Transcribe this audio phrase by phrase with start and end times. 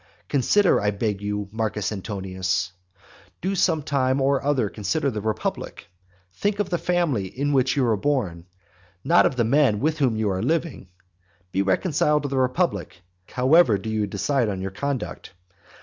[0.29, 2.71] Consider, I beg you, Marcus Antonius,
[3.39, 5.89] do some time or other consider the republic:
[6.33, 8.47] think of the family of which you are born,
[9.03, 10.87] not of the men with whom you are living.
[11.51, 13.03] Be reconciled to the republic.
[13.27, 15.33] However, do you decide on your conduct.